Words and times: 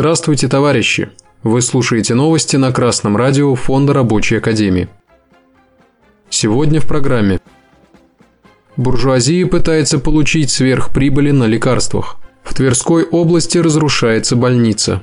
Здравствуйте, 0.00 0.48
товарищи! 0.48 1.10
Вы 1.42 1.60
слушаете 1.60 2.14
новости 2.14 2.56
на 2.56 2.72
Красном 2.72 3.18
радио 3.18 3.54
Фонда 3.54 3.92
Рабочей 3.92 4.36
Академии. 4.36 4.88
Сегодня 6.30 6.80
в 6.80 6.86
программе. 6.86 7.38
Буржуазия 8.78 9.46
пытается 9.46 9.98
получить 9.98 10.48
сверхприбыли 10.48 11.32
на 11.32 11.44
лекарствах. 11.44 12.16
В 12.42 12.54
Тверской 12.54 13.04
области 13.04 13.58
разрушается 13.58 14.36
больница. 14.36 15.02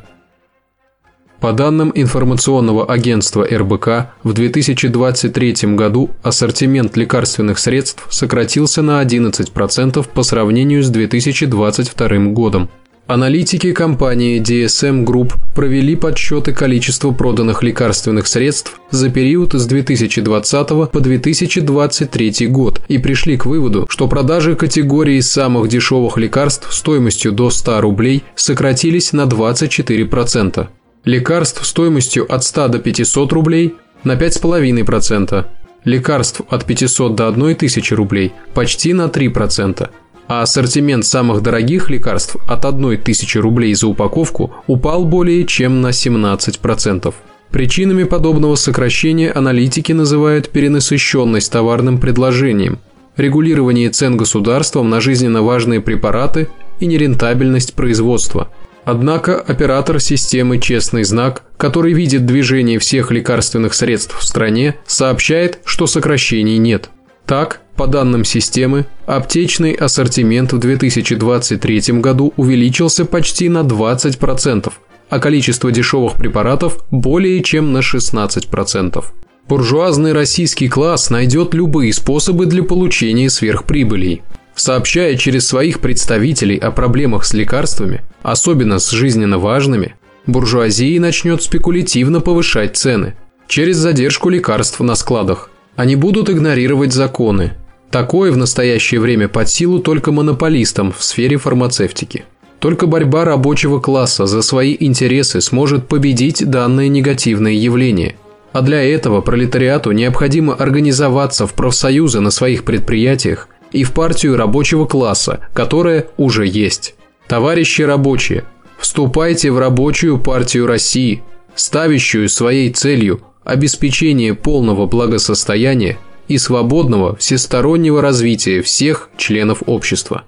По 1.39 1.53
данным 1.53 1.91
информационного 1.93 2.91
агентства 2.91 3.47
РБК, 3.47 4.15
в 4.23 4.33
2023 4.33 5.75
году 5.75 6.09
ассортимент 6.23 6.97
лекарственных 6.97 7.59
средств 7.59 8.07
сократился 8.09 8.81
на 8.81 9.03
11% 9.03 10.09
по 10.11 10.23
сравнению 10.23 10.81
с 10.81 10.89
2022 10.89 12.17
годом. 12.33 12.71
Аналитики 13.07 13.71
компании 13.71 14.41
DSM 14.41 15.05
Group 15.05 15.35
провели 15.55 15.95
подсчеты 15.95 16.51
количества 16.51 17.11
проданных 17.11 17.63
лекарственных 17.63 18.27
средств 18.27 18.81
за 18.91 19.09
период 19.09 19.53
с 19.53 19.65
2020 19.65 20.67
по 20.91 20.99
2023 20.99 22.47
год 22.47 22.81
и 22.89 22.97
пришли 22.97 23.37
к 23.37 23.45
выводу, 23.45 23.87
что 23.89 24.09
продажи 24.09 24.57
категории 24.57 25.21
самых 25.21 25.69
дешевых 25.69 26.17
лекарств 26.17 26.73
стоимостью 26.73 27.31
до 27.31 27.49
100 27.49 27.79
рублей 27.79 28.25
сократились 28.35 29.13
на 29.13 29.21
24%. 29.21 30.67
Лекарств 31.05 31.65
стоимостью 31.65 32.29
от 32.29 32.43
100 32.43 32.67
до 32.67 32.79
500 32.79 33.31
рублей 33.31 33.75
на 34.03 34.15
5,5%. 34.15 35.45
Лекарств 35.85 36.41
от 36.49 36.65
500 36.65 37.15
до 37.15 37.27
1000 37.29 37.95
рублей 37.95 38.33
почти 38.53 38.91
на 38.91 39.05
3% 39.05 39.89
а 40.27 40.41
ассортимент 40.41 41.05
самых 41.05 41.41
дорогих 41.41 41.89
лекарств 41.89 42.35
от 42.47 42.65
1000 42.65 43.41
рублей 43.41 43.73
за 43.73 43.87
упаковку 43.87 44.51
упал 44.67 45.05
более 45.05 45.45
чем 45.45 45.81
на 45.81 45.87
17%. 45.87 47.13
Причинами 47.51 48.03
подобного 48.03 48.55
сокращения 48.55 49.31
аналитики 49.31 49.93
называют 49.93 50.49
перенасыщенность 50.49 51.51
товарным 51.51 51.97
предложением, 51.97 52.79
регулирование 53.15 53.89
цен 53.89 54.17
государством 54.17 54.89
на 54.89 54.99
жизненно 54.99 55.41
важные 55.41 55.79
препараты 55.79 56.49
и 56.79 56.85
нерентабельность 56.85 57.73
производства. 57.73 58.49
Однако 58.83 59.39
оператор 59.39 59.99
системы 59.99 60.59
«Честный 60.59 61.03
знак», 61.03 61.43
который 61.57 61.93
видит 61.93 62.25
движение 62.25 62.79
всех 62.79 63.11
лекарственных 63.11 63.73
средств 63.73 64.17
в 64.17 64.23
стране, 64.23 64.75
сообщает, 64.85 65.59
что 65.65 65.87
сокращений 65.87 66.57
нет– 66.57 66.89
так, 67.27 67.59
по 67.77 67.87
данным 67.87 68.25
системы, 68.25 68.85
аптечный 69.05 69.71
ассортимент 69.71 70.51
в 70.51 70.57
2023 70.57 72.01
году 72.01 72.33
увеличился 72.35 73.05
почти 73.05 73.47
на 73.47 73.59
20%, 73.59 74.73
а 75.09 75.19
количество 75.19 75.71
дешевых 75.71 76.15
препаратов 76.15 76.83
более 76.91 77.41
чем 77.41 77.71
на 77.71 77.77
16%. 77.77 79.03
Буржуазный 79.47 80.11
российский 80.11 80.67
класс 80.67 81.09
найдет 81.09 81.53
любые 81.53 81.93
способы 81.93 82.47
для 82.47 82.63
получения 82.63 83.29
сверхприбылей. 83.29 84.23
Сообщая 84.55 85.15
через 85.15 85.47
своих 85.47 85.79
представителей 85.79 86.57
о 86.57 86.71
проблемах 86.71 87.23
с 87.23 87.33
лекарствами, 87.33 88.01
особенно 88.23 88.79
с 88.79 88.89
жизненно 88.89 89.37
важными, 89.37 89.95
буржуазия 90.25 90.99
начнет 90.99 91.43
спекулятивно 91.43 92.19
повышать 92.19 92.75
цены 92.75 93.13
через 93.47 93.77
задержку 93.77 94.29
лекарств 94.29 94.81
на 94.81 94.95
складах– 94.95 95.51
они 95.77 95.95
будут 95.95 96.27
игнорировать 96.27 96.91
законы. 96.91 97.53
Такое 97.91 98.31
в 98.31 98.37
настоящее 98.37 98.99
время 98.99 99.27
под 99.27 99.49
силу 99.49 99.79
только 99.79 100.11
монополистам 100.11 100.91
в 100.91 101.03
сфере 101.03 101.37
фармацевтики. 101.37 102.25
Только 102.59 102.87
борьба 102.87 103.23
рабочего 103.23 103.79
класса 103.79 104.25
за 104.25 104.41
свои 104.41 104.75
интересы 104.79 105.41
сможет 105.41 105.87
победить 105.87 106.49
данное 106.49 106.87
негативное 106.87 107.53
явление. 107.53 108.15
А 108.51 108.61
для 108.61 108.81
этого 108.81 109.21
пролетариату 109.21 109.91
необходимо 109.91 110.53
организоваться 110.53 111.45
в 111.45 111.53
профсоюзы 111.53 112.19
на 112.19 112.31
своих 112.31 112.63
предприятиях 112.63 113.47
и 113.71 113.83
в 113.83 113.91
партию 113.91 114.35
рабочего 114.35 114.85
класса, 114.85 115.41
которая 115.53 116.07
уже 116.17 116.47
есть. 116.47 116.95
Товарищи 117.27 117.83
рабочие, 117.83 118.45
вступайте 118.79 119.51
в 119.51 119.59
рабочую 119.59 120.17
партию 120.17 120.65
России, 120.65 121.23
ставящую 121.55 122.29
своей 122.29 122.71
целью 122.71 123.21
обеспечение 123.43 124.33
полного 124.33 124.87
благосостояния 124.87 125.97
и 126.27 126.37
свободного 126.37 127.15
всестороннего 127.15 128.01
развития 128.01 128.61
всех 128.61 129.09
членов 129.17 129.63
общества. 129.65 130.23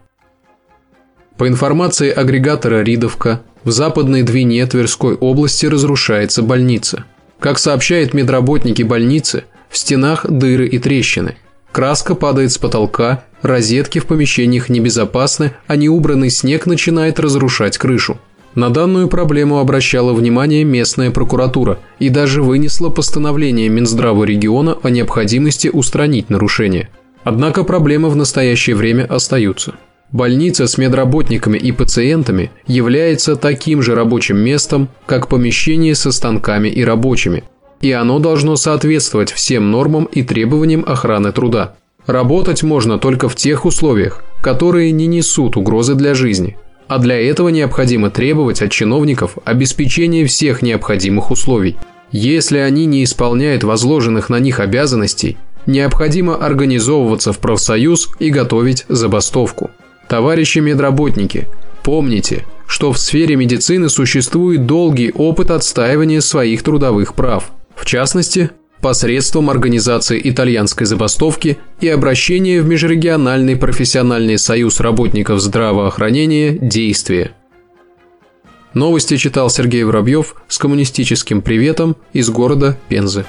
По 1.37 1.47
информации 1.47 2.11
агрегатора 2.11 2.83
Ридовка, 2.83 3.41
в 3.63 3.71
западной 3.71 4.23
Двине 4.23 4.65
Тверской 4.65 5.15
области 5.15 5.65
разрушается 5.65 6.41
больница. 6.43 7.05
Как 7.39 7.59
сообщают 7.59 8.13
медработники 8.13 8.83
больницы, 8.83 9.45
в 9.69 9.77
стенах 9.77 10.25
дыры 10.27 10.67
и 10.67 10.79
трещины. 10.79 11.37
Краска 11.71 12.15
падает 12.15 12.51
с 12.51 12.57
потолка, 12.57 13.23
розетки 13.41 13.99
в 13.99 14.05
помещениях 14.05 14.69
небезопасны, 14.69 15.53
а 15.67 15.75
неубранный 15.75 16.29
снег 16.29 16.65
начинает 16.65 17.19
разрушать 17.19 17.77
крышу. 17.77 18.19
На 18.55 18.69
данную 18.69 19.07
проблему 19.07 19.59
обращала 19.59 20.13
внимание 20.13 20.63
местная 20.63 21.11
прокуратура 21.11 21.79
и 21.99 22.09
даже 22.09 22.41
вынесла 22.41 22.89
постановление 22.89 23.69
Минздрава 23.69 24.23
региона 24.23 24.77
о 24.81 24.89
необходимости 24.89 25.67
устранить 25.67 26.29
нарушения. 26.29 26.89
Однако 27.23 27.63
проблемы 27.63 28.09
в 28.09 28.15
настоящее 28.15 28.75
время 28.75 29.05
остаются. 29.05 29.75
Больница 30.11 30.65
с 30.65 30.79
медработниками 30.79 31.59
и 31.59 31.71
пациентами 31.71 32.51
является 32.65 33.35
таким 33.35 33.83
же 33.83 33.93
рабочим 33.93 34.37
местом, 34.37 34.89
как 35.05 35.27
помещение 35.27 35.93
со 35.93 36.11
станками 36.11 36.67
и 36.67 36.83
рабочими, 36.83 37.43
и 37.81 37.91
оно 37.91 38.17
должно 38.17 38.55
соответствовать 38.55 39.31
всем 39.31 39.69
нормам 39.69 40.05
и 40.05 40.23
требованиям 40.23 40.83
охраны 40.87 41.31
труда. 41.31 41.75
Работать 42.07 42.63
можно 42.63 42.97
только 42.97 43.29
в 43.29 43.35
тех 43.35 43.65
условиях, 43.65 44.23
которые 44.41 44.91
не 44.91 45.05
несут 45.05 45.55
угрозы 45.55 45.93
для 45.93 46.15
жизни– 46.15 46.57
а 46.89 46.97
для 46.97 47.21
этого 47.21 47.49
необходимо 47.49 48.09
требовать 48.09 48.63
от 48.63 48.71
чиновников 48.71 49.37
обеспечения 49.45 50.25
всех 50.25 50.63
необходимых 50.63 51.29
условий. 51.29 51.77
Если 52.11 52.57
они 52.57 52.87
не 52.87 53.03
исполняют 53.03 53.63
возложенных 53.63 54.29
на 54.29 54.39
них 54.39 54.59
обязанностей, 54.59 55.37
необходимо 55.67 56.35
организовываться 56.35 57.31
в 57.31 57.37
профсоюз 57.37 58.09
и 58.17 58.31
готовить 58.31 58.85
забастовку. 58.89 59.69
Товарищи 60.07 60.57
медработники, 60.57 61.47
помните, 61.83 62.45
что 62.65 62.91
в 62.91 62.97
сфере 62.97 63.35
медицины 63.35 63.87
существует 63.89 64.65
долгий 64.65 65.11
опыт 65.11 65.51
отстаивания 65.51 66.21
своих 66.21 66.63
трудовых 66.63 67.13
прав. 67.13 67.51
В 67.75 67.85
частности, 67.85 68.49
посредством 68.81 69.49
организации 69.49 70.19
итальянской 70.23 70.85
забастовки 70.85 71.57
и 71.81 71.87
обращения 71.87 72.61
в 72.61 72.67
Межрегиональный 72.67 73.55
профессиональный 73.55 74.37
союз 74.37 74.79
работников 74.79 75.39
здравоохранения 75.39 76.51
«Действие». 76.51 77.31
Новости 78.73 79.17
читал 79.17 79.49
Сергей 79.49 79.83
Воробьев 79.83 80.35
с 80.47 80.57
коммунистическим 80.57 81.41
приветом 81.41 81.95
из 82.13 82.29
города 82.29 82.77
Пензы. 82.87 83.25